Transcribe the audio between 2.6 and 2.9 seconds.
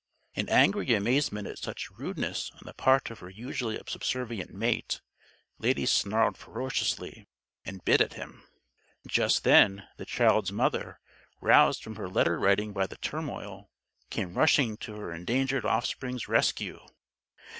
the